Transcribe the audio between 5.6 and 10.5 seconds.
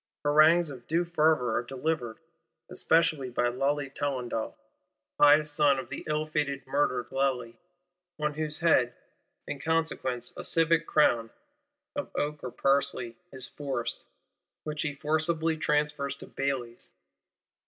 of the ill fated murdered Lally; on whose head, in consequence, a